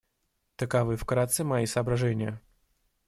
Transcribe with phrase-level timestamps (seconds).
[0.55, 2.41] Таковы вкратце мои соображения.